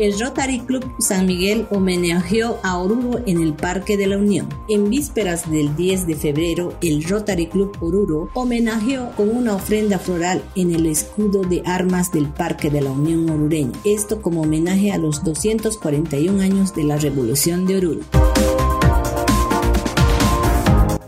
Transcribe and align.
el 0.00 0.18
Rotary 0.18 0.60
Club 0.60 0.90
San 0.98 1.26
Miguel 1.26 1.66
homenajeó 1.70 2.58
a 2.62 2.78
Oruro 2.78 3.20
en 3.26 3.42
el 3.42 3.52
Parque 3.52 3.98
de 3.98 4.06
la 4.06 4.16
Unión. 4.16 4.48
En 4.68 4.88
vísperas 4.88 5.50
del 5.50 5.76
10 5.76 6.06
de 6.06 6.16
febrero, 6.16 6.72
el 6.80 7.04
Rotary 7.04 7.46
Club 7.48 7.76
Oruro 7.80 8.30
homenajeó 8.32 9.10
con 9.14 9.28
una 9.28 9.54
ofrenda 9.54 9.98
floral 9.98 10.42
en 10.56 10.74
el 10.74 10.86
escudo 10.86 11.42
de 11.42 11.62
armas 11.66 12.10
del 12.12 12.28
Parque 12.28 12.70
de 12.70 12.80
la 12.80 12.90
Unión 12.90 13.28
Orureña. 13.28 13.78
Esto 13.84 14.22
como 14.22 14.40
homenaje 14.40 14.90
a 14.90 14.96
los 14.96 15.22
241 15.22 16.40
años 16.40 16.74
de 16.74 16.84
la 16.84 16.96
Revolución 16.96 17.66
de 17.66 17.76
Oruro. 17.76 18.59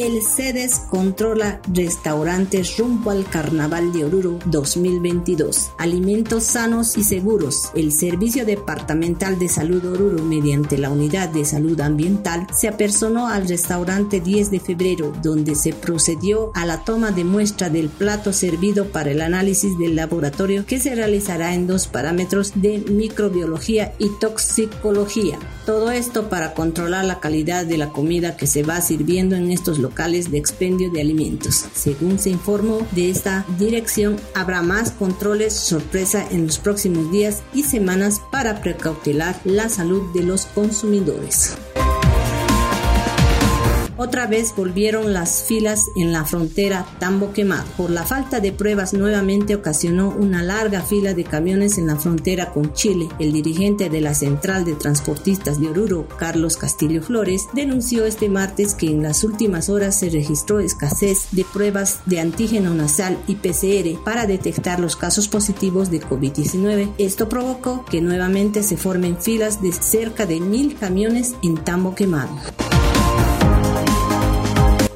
El 0.00 0.22
CEDES 0.22 0.78
controla 0.88 1.60
restaurantes 1.74 2.78
rumbo 2.78 3.10
al 3.10 3.28
Carnaval 3.28 3.92
de 3.92 4.06
Oruro 4.06 4.38
2022. 4.46 5.72
Alimentos 5.76 6.44
sanos 6.44 6.96
y 6.96 7.04
seguros. 7.04 7.70
El 7.74 7.92
Servicio 7.92 8.46
Departamental 8.46 9.38
de 9.38 9.50
Salud 9.50 9.84
Oruro, 9.84 10.24
mediante 10.24 10.78
la 10.78 10.88
Unidad 10.88 11.28
de 11.28 11.44
Salud 11.44 11.78
Ambiental, 11.82 12.46
se 12.50 12.68
apersonó 12.68 13.28
al 13.28 13.46
restaurante 13.46 14.22
10 14.22 14.50
de 14.50 14.60
febrero, 14.60 15.12
donde 15.22 15.54
se 15.54 15.74
procedió 15.74 16.50
a 16.54 16.64
la 16.64 16.82
toma 16.82 17.10
de 17.10 17.24
muestra 17.24 17.68
del 17.68 17.90
plato 17.90 18.32
servido 18.32 18.86
para 18.86 19.10
el 19.10 19.20
análisis 19.20 19.78
del 19.78 19.96
laboratorio 19.96 20.64
que 20.64 20.80
se 20.80 20.94
realizará 20.94 21.52
en 21.52 21.66
dos 21.66 21.88
parámetros 21.88 22.52
de 22.54 22.78
microbiología 22.78 23.92
y 23.98 24.08
toxicología. 24.18 25.38
Todo 25.66 25.90
esto 25.90 26.30
para 26.30 26.54
controlar 26.54 27.04
la 27.04 27.20
calidad 27.20 27.66
de 27.66 27.76
la 27.76 27.90
comida 27.90 28.38
que 28.38 28.46
se 28.46 28.62
va 28.62 28.80
sirviendo 28.80 29.36
en 29.36 29.50
estos 29.50 29.78
locales 29.78 29.89
locales 29.90 30.30
de 30.30 30.38
expendio 30.38 30.90
de 30.90 31.00
alimentos. 31.00 31.66
Según 31.74 32.18
se 32.18 32.30
informó 32.30 32.86
de 32.92 33.10
esta 33.10 33.44
dirección, 33.58 34.16
habrá 34.34 34.62
más 34.62 34.92
controles 34.92 35.52
sorpresa 35.52 36.26
en 36.30 36.46
los 36.46 36.58
próximos 36.58 37.10
días 37.10 37.42
y 37.52 37.64
semanas 37.64 38.20
para 38.30 38.62
precautelar 38.62 39.40
la 39.44 39.68
salud 39.68 40.12
de 40.14 40.22
los 40.22 40.46
consumidores. 40.46 41.56
Otra 44.02 44.26
vez 44.26 44.54
volvieron 44.56 45.12
las 45.12 45.42
filas 45.42 45.90
en 45.94 46.10
la 46.10 46.24
frontera 46.24 46.86
Tambo 46.98 47.34
Quemado. 47.34 47.66
Por 47.76 47.90
la 47.90 48.02
falta 48.02 48.40
de 48.40 48.50
pruebas 48.50 48.94
nuevamente 48.94 49.54
ocasionó 49.54 50.08
una 50.08 50.42
larga 50.42 50.80
fila 50.80 51.12
de 51.12 51.24
camiones 51.24 51.76
en 51.76 51.86
la 51.86 51.96
frontera 51.96 52.50
con 52.50 52.72
Chile. 52.72 53.10
El 53.18 53.34
dirigente 53.34 53.90
de 53.90 54.00
la 54.00 54.14
Central 54.14 54.64
de 54.64 54.72
Transportistas 54.72 55.60
de 55.60 55.68
Oruro, 55.68 56.08
Carlos 56.16 56.56
Castillo 56.56 57.02
Flores, 57.02 57.48
denunció 57.52 58.06
este 58.06 58.30
martes 58.30 58.74
que 58.74 58.86
en 58.86 59.02
las 59.02 59.22
últimas 59.22 59.68
horas 59.68 59.98
se 59.98 60.08
registró 60.08 60.60
escasez 60.60 61.28
de 61.32 61.44
pruebas 61.44 62.00
de 62.06 62.20
antígeno 62.20 62.72
nasal 62.72 63.18
y 63.26 63.34
PCR 63.34 64.02
para 64.02 64.24
detectar 64.24 64.80
los 64.80 64.96
casos 64.96 65.28
positivos 65.28 65.90
de 65.90 66.00
COVID-19. 66.00 66.94
Esto 66.96 67.28
provocó 67.28 67.84
que 67.84 68.00
nuevamente 68.00 68.62
se 68.62 68.78
formen 68.78 69.18
filas 69.18 69.60
de 69.60 69.72
cerca 69.72 70.24
de 70.24 70.40
mil 70.40 70.78
camiones 70.78 71.34
en 71.42 71.56
Tambo 71.56 71.94
Quemado 71.94 72.30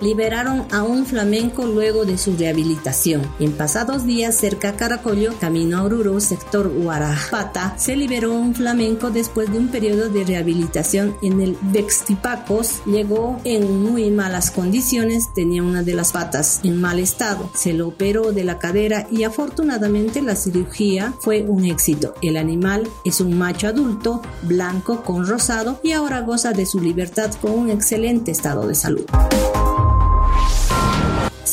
liberaron 0.00 0.66
a 0.70 0.82
un 0.82 1.06
flamenco 1.06 1.66
luego 1.66 2.04
de 2.04 2.18
su 2.18 2.36
rehabilitación. 2.36 3.22
En 3.38 3.52
pasados 3.52 4.04
días, 4.04 4.36
cerca 4.36 4.76
Caracollo, 4.76 5.34
camino 5.38 5.78
a 5.78 5.84
Oruro, 5.84 6.20
sector 6.20 6.68
Guarajpata, 6.68 7.74
se 7.78 7.96
liberó 7.96 8.32
un 8.32 8.54
flamenco 8.54 9.10
después 9.10 9.50
de 9.50 9.58
un 9.58 9.68
periodo 9.68 10.08
de 10.08 10.24
rehabilitación 10.24 11.16
en 11.22 11.40
el 11.40 11.56
Bextipacos. 11.60 12.80
Llegó 12.86 13.40
en 13.44 13.82
muy 13.82 14.10
malas 14.10 14.50
condiciones, 14.50 15.32
tenía 15.34 15.62
una 15.62 15.82
de 15.82 15.94
las 15.94 16.12
patas 16.12 16.60
en 16.62 16.80
mal 16.80 16.98
estado. 16.98 17.50
Se 17.54 17.72
lo 17.72 17.88
operó 17.88 18.32
de 18.32 18.44
la 18.44 18.58
cadera 18.58 19.06
y 19.10 19.24
afortunadamente 19.24 20.22
la 20.22 20.36
cirugía 20.36 21.14
fue 21.20 21.42
un 21.42 21.64
éxito. 21.64 22.14
El 22.22 22.36
animal 22.36 22.88
es 23.04 23.20
un 23.20 23.36
macho 23.36 23.68
adulto, 23.68 24.22
blanco 24.42 25.02
con 25.02 25.26
rosado 25.26 25.80
y 25.82 25.92
ahora 25.92 26.20
goza 26.20 26.52
de 26.52 26.66
su 26.66 26.80
libertad 26.80 27.32
con 27.40 27.52
un 27.52 27.70
excelente 27.70 28.30
estado 28.30 28.66
de 28.66 28.74
salud. 28.74 29.06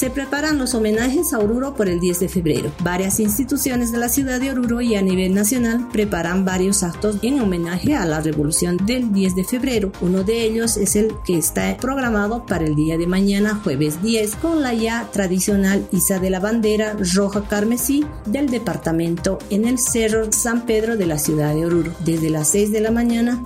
Se 0.06 0.12
preparan 0.12 0.60
los 0.60 0.76
homenajes 0.76 1.34
a 1.34 1.40
Oruro 1.40 1.74
por 1.74 1.90
el 1.90 2.00
10 2.00 2.20
de 2.20 2.30
febrero. 2.30 2.72
Varias 2.84 3.20
instituciones 3.20 3.92
de 3.92 3.98
la 3.98 4.08
ciudad 4.08 4.40
de 4.40 4.52
Oruro 4.52 4.80
y 4.80 4.94
a 4.94 5.02
nivel 5.02 5.34
nacional 5.34 5.88
preparan 5.92 6.46
varios 6.46 6.84
actos 6.84 7.18
en 7.24 7.40
homenaje 7.40 7.96
a 7.96 8.06
la 8.06 8.22
revolución 8.22 8.78
del 8.86 9.12
10 9.12 9.36
de 9.36 9.44
febrero. 9.44 9.92
Uno 10.02 10.24
de 10.24 10.44
ellos 10.44 10.78
es 10.78 10.96
el 10.96 11.12
que 11.26 11.40
está 11.40 11.76
programado 11.78 12.46
para 12.46 12.66
el 12.66 12.76
día 12.76 13.00
de 13.00 13.08
mañana, 13.08 13.60
jueves 13.64 14.00
10, 14.04 14.36
con 14.36 14.62
la 14.62 14.76
ya 14.76 15.10
tradicional 15.12 15.88
Isa 15.92 16.20
de 16.20 16.30
la 16.30 16.40
Bandera 16.40 16.96
Roja 17.16 17.48
Carmesí 17.48 18.06
del 18.28 18.52
departamento 18.52 19.40
en 19.50 19.66
el 19.66 19.80
Cerro 19.80 20.32
San 20.32 20.68
Pedro 20.68 20.98
de 20.98 21.08
la 21.08 21.18
ciudad 21.18 21.56
de 21.56 21.66
Oruro. 21.66 21.92
Desde 22.06 22.30
las 22.30 22.50
6 22.50 22.72
de 22.72 22.82
la 22.82 22.92
mañana. 22.92 23.44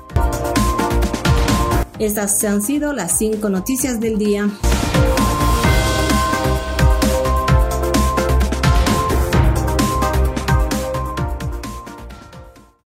Estas 2.00 2.44
han 2.44 2.62
sido 2.62 2.92
las 2.92 3.18
cinco 3.18 3.48
noticias 3.48 4.02
del 4.02 4.18
día. 4.18 4.50